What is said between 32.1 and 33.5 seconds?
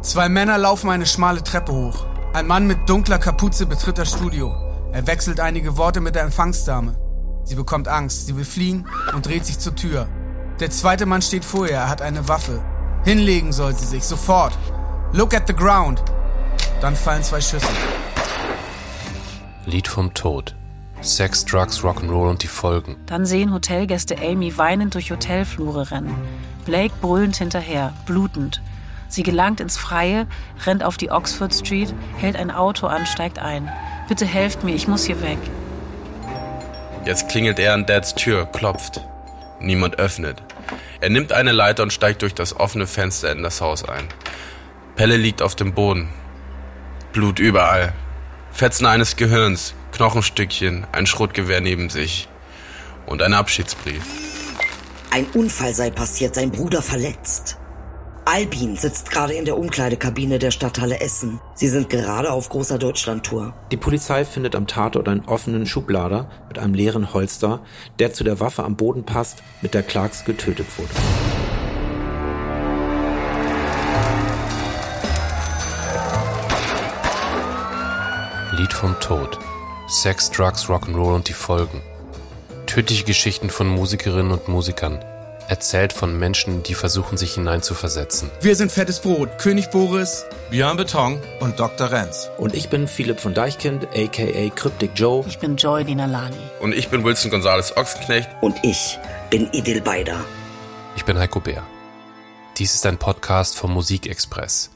hält ein Auto an, steigt